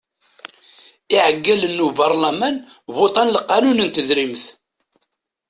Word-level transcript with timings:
Iɛeggalen 1.15 1.73
n 1.77 1.83
ubarlaman 1.87 2.55
votan 2.95 3.33
lqanun 3.35 3.79
n 3.87 3.89
tedrimt. 3.89 4.43